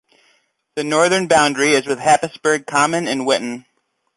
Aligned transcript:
The 0.73 0.83
northern 0.83 1.27
boundary 1.27 1.73
is 1.73 1.85
with 1.85 1.99
Happisburgh 1.99 2.65
Common 2.65 3.07
and 3.07 3.23
Witton. 3.23 3.67